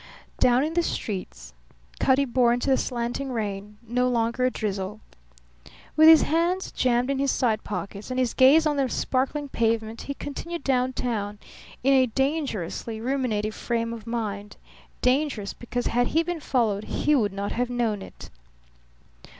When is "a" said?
4.45-4.49, 11.93-12.07